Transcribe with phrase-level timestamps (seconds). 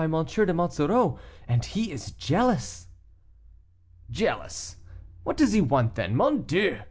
[0.45, 2.87] de Monsoreau, and he is jealous."
[4.09, 4.77] "Jealous!
[5.21, 6.15] What does he want then?
[6.15, 6.79] mon Dieu!